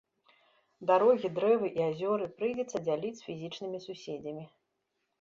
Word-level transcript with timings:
Дарогі, 0.91 1.31
дрэвы 1.35 1.67
і 1.81 1.85
азёры 1.89 2.31
прыйдзецца 2.41 2.77
дзяліць 2.91 3.17
з 3.23 3.31
фізічнымі 3.31 3.87
суседзямі. 3.89 4.53